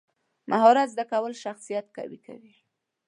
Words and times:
مهارت 0.51 0.87
زده 0.93 1.03
کول 1.11 1.33
شخصیت 1.43 1.85
قوي 1.95 2.19
کوي. 2.27 2.53